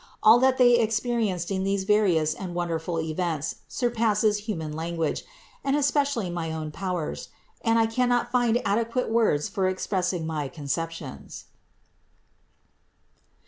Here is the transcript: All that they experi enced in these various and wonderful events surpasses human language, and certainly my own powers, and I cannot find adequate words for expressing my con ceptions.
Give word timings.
All 0.23 0.39
that 0.39 0.57
they 0.57 0.79
experi 0.79 1.27
enced 1.27 1.51
in 1.51 1.63
these 1.63 1.83
various 1.83 2.33
and 2.33 2.55
wonderful 2.55 2.99
events 2.99 3.57
surpasses 3.67 4.39
human 4.39 4.73
language, 4.75 5.23
and 5.63 5.75
certainly 5.85 6.31
my 6.31 6.51
own 6.51 6.71
powers, 6.71 7.29
and 7.63 7.77
I 7.77 7.85
cannot 7.85 8.31
find 8.31 8.59
adequate 8.65 9.11
words 9.11 9.47
for 9.47 9.67
expressing 9.69 10.25
my 10.25 10.49
con 10.49 10.65
ceptions. 10.65 11.43